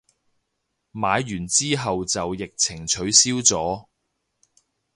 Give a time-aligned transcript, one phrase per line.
[0.89, 3.85] 買完之後就疫情取消咗